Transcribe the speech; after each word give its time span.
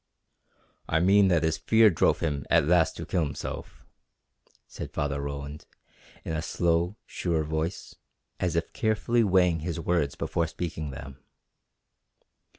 "I 0.89 0.99
mean 0.99 1.27
that 1.27 1.43
his 1.43 1.59
fear 1.59 1.91
drove 1.91 2.21
him 2.21 2.43
at 2.49 2.65
last 2.65 2.95
to 2.97 3.05
kill 3.05 3.23
himself," 3.23 3.85
said 4.67 4.91
Father 4.91 5.21
Roland 5.21 5.67
in 6.25 6.33
a 6.35 6.41
slow, 6.41 6.97
sure 7.05 7.43
voice, 7.43 7.93
as 8.39 8.55
if 8.55 8.73
carefully 8.73 9.23
weighing 9.23 9.59
his 9.59 9.79
words 9.79 10.15
before 10.15 10.47
speaking 10.47 10.89
them. 10.89 11.19